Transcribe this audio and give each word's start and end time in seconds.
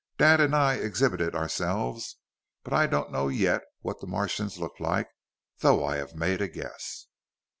Dad 0.17 0.41
and 0.41 0.55
I 0.55 0.77
exhibited 0.77 1.35
ourselves, 1.35 2.17
but 2.63 2.73
I 2.73 2.87
don't 2.87 3.11
know 3.11 3.27
yet 3.27 3.61
what 3.81 3.99
the 4.01 4.07
Martians 4.07 4.57
look 4.57 4.79
like 4.79 5.07
though 5.59 5.85
I 5.85 5.97
have 5.97 6.15
made 6.15 6.41
a 6.41 6.47
guess. 6.47 7.05